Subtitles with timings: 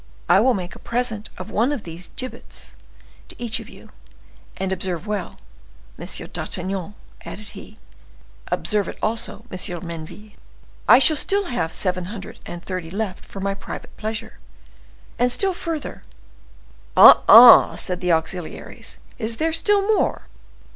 [0.27, 2.73] I will make a present of one of these gibbets
[3.27, 3.91] to each of you,
[4.57, 5.37] and observe well,
[5.99, 6.07] M.
[6.33, 7.77] d'Artagnan,' added he
[8.51, 9.57] (observe it also, M.
[9.85, 10.31] Menneville),
[10.87, 14.39] 'I shall still have seven hundred and thirty left for my private pleasure.
[15.19, 16.01] And still further—'"
[16.97, 17.21] "Ah!
[17.29, 20.23] ah!" said the auxiliaries, "is there still more?"